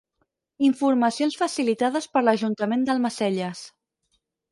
[0.67, 3.63] Informacions facilitades per l'ajuntament d'Almacelles.